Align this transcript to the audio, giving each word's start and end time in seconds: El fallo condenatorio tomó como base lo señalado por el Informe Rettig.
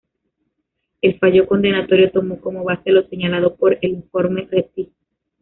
El 1.03 1.19
fallo 1.19 1.47
condenatorio 1.47 2.11
tomó 2.11 2.41
como 2.41 2.63
base 2.63 2.89
lo 2.91 3.07
señalado 3.07 3.55
por 3.55 3.77
el 3.83 3.91
Informe 3.91 4.47
Rettig. 4.49 4.89